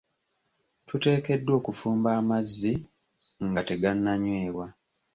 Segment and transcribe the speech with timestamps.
[0.87, 2.73] Tuteekeddwa okufumba amazzi
[3.49, 4.65] nga tegananyweebwa.